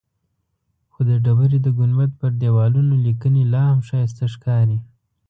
خو 0.91 0.99
د 1.09 1.11
ډبرې 1.23 1.59
د 1.63 1.67
ګنبد 1.77 2.11
پر 2.19 2.31
دیوالونو 2.41 2.93
لیکنې 3.05 3.43
لاهم 3.53 3.79
ښایسته 3.87 4.25
ښکاري. 4.33 4.79